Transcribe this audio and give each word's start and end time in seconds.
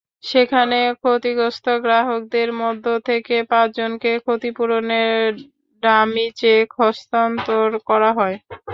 সেখানে 0.23 0.79
ক্ষতিগ্রস্ত 0.99 1.65
গ্রাহকদের 1.83 2.49
মধ্য 2.61 2.85
থেকে 3.07 3.35
পাঁচজনকে 3.51 4.11
ক্ষতিপূরণের 4.23 5.29
ডামি 5.83 6.27
চেক 6.39 6.67
হস্তান্তর 6.79 7.67
করা 7.89 8.09
হয়। 8.17 8.35